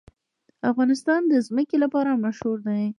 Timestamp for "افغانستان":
0.71-1.21